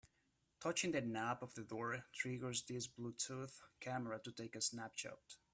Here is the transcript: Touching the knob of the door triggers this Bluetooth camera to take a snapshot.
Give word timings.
Touching 0.59 0.91
the 0.93 1.01
knob 1.01 1.43
of 1.43 1.53
the 1.53 1.61
door 1.61 2.05
triggers 2.11 2.63
this 2.63 2.87
Bluetooth 2.87 3.61
camera 3.79 4.17
to 4.23 4.31
take 4.31 4.55
a 4.55 4.61
snapshot. 4.61 5.35